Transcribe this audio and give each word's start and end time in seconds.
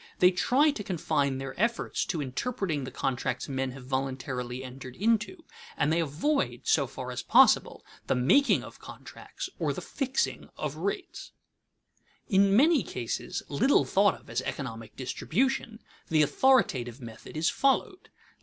They 0.17 0.31
try 0.31 0.71
to 0.71 0.83
confine 0.83 1.37
their 1.37 1.53
efforts 1.61 2.05
to 2.05 2.23
interpreting 2.23 2.85
the 2.85 2.89
contracts 2.89 3.47
men 3.47 3.69
have 3.73 3.85
voluntarily 3.85 4.63
entered 4.63 4.95
into, 4.95 5.45
and 5.77 5.93
they 5.93 5.99
avoid, 5.99 6.61
so 6.63 6.87
far 6.87 7.11
as 7.11 7.21
possible, 7.21 7.85
the 8.07 8.15
making 8.15 8.63
of 8.63 8.79
contracts 8.79 9.47
or 9.59 9.73
the 9.73 9.79
fixing 9.81 10.49
of 10.57 10.75
rates. 10.75 11.33
[Sidenote: 12.27 12.29
In 12.29 12.41
various 12.41 12.49
contests] 12.49 12.49
In 12.49 12.57
many 12.57 12.81
cases, 12.83 13.43
little 13.47 13.85
thought 13.85 14.19
of 14.19 14.27
as 14.31 14.41
economic 14.41 14.95
distribution, 14.95 15.79
the 16.09 16.23
authoritative 16.23 16.99
method 16.99 17.37
is 17.37 17.51
followed. 17.51 18.09